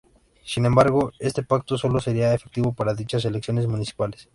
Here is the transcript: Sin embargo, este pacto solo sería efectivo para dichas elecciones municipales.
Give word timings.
Sin 0.43 0.65
embargo, 0.65 1.11
este 1.19 1.43
pacto 1.43 1.77
solo 1.77 1.99
sería 1.99 2.33
efectivo 2.33 2.73
para 2.73 2.95
dichas 2.95 3.23
elecciones 3.23 3.67
municipales. 3.67 4.27